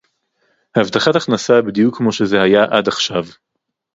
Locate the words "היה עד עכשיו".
2.41-3.23